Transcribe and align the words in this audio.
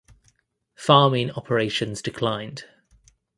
Farming 0.73 1.29
operations 1.29 2.01
declined. 2.01 2.63